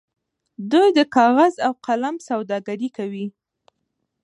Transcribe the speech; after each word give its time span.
دوی 0.71 0.87
د 0.97 0.99
کاغذ 1.15 1.53
او 1.65 1.71
قلم 1.85 2.15
سوداګري 2.29 2.89
کوي. 2.97 3.27